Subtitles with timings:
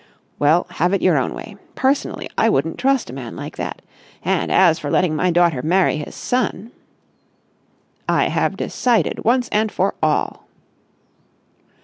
[0.39, 1.57] "Well, have it your own way.
[1.75, 3.83] Personally, I wouldn't trust a man like that.
[4.25, 6.71] And, as for letting my daughter marry his son...!"
[8.09, 10.47] "I have decided once and for all...."